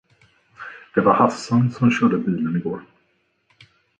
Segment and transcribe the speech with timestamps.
[0.95, 2.81] Det var Hassan som körde bilen igår.